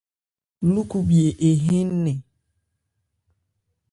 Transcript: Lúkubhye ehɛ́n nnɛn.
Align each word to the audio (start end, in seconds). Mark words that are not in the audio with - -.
Lúkubhye 0.73 1.27
ehɛ́n 1.47 1.87
nnɛn. 1.97 2.19